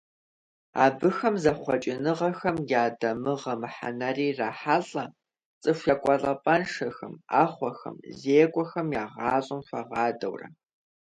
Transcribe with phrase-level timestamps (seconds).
[0.85, 5.05] Абыхэм зэхъуэкӀыныгъэхэм я дамыгъэ мыхьэнэри ирахьэлӀэ,
[5.61, 10.47] цӀыху екӀуэлӀапӀэншэхэм, Ӏэхъуэхэм, зекӀуэхэм я гъащӀэм хуагъадэурэ.